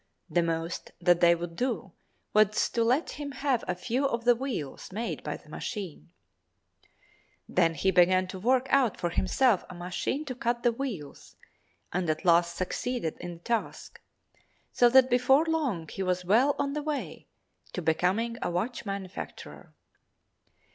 [0.31, 1.91] The most that they would do
[2.33, 6.11] was to let him have a few of the wheels made by the machine.
[7.47, 11.35] Then he began to work out for himself a machine to cut the wheels,
[11.93, 14.01] and at last succeeded in the task,
[14.73, 17.27] so that before long he was well on the way
[17.73, 19.75] to becoming a watch manufacturer.